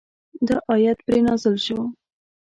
دا 0.47 0.55
آیت 0.73 0.97
پرې 1.05 1.19
نازل 1.27 1.55
شو. 1.65 1.79